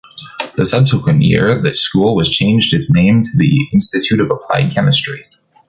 The 0.55 0.65
subsequent 0.65 1.21
year, 1.21 1.61
the 1.61 1.75
school 1.75 2.15
was 2.15 2.27
changed 2.27 2.73
its 2.73 2.91
name 2.91 3.23
to 3.23 3.31
the 3.37 3.53
Institute 3.71 4.19
of 4.19 4.31
Applied 4.31 4.71
Chemistry. 4.73 5.21